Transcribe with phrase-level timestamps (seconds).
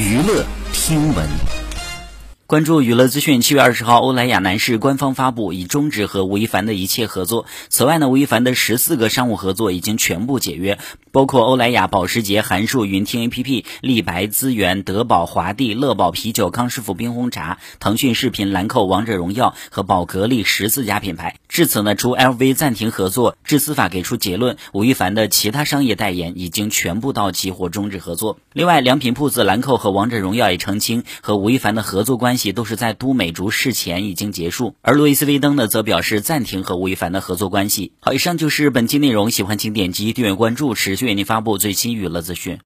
[0.00, 1.28] 娱乐听闻。
[2.46, 7.44] 关注娱乐资讯，七月二十号，欧莱雅男士官方发布已终止和吴亦凡的一切合作。
[7.68, 10.78] 此外呢，吴亦凡的十四个商务合作已经全部解约，
[11.12, 21.36] 包括欧莱雅、保时捷、韩束、云听 A P P、立白资源、德宝、华帝、乐宝啤酒、康师傅冰红茶、腾讯视频、兰蔻、王者荣耀和宝格丽十四家品牌。
[21.60, 28.38] 至此呢，除 L V 暂停合作，至司法给出结论，吴亦凡的其他商业代言已经全部到期或终止合作。
[28.54, 32.50] 另外，良品铺子、兰蔻和王者荣耀也澄清和吴亦凡的合作关系。
[32.52, 37.92] 都是在都美竹事前已经结束，而路易斯威登呢则表示暂停和吴亦凡的合作关系。
[38.00, 42.58] 好，以上就是本期内容，喜欢请点击订阅关注，持续为您发布最新娱乐资讯。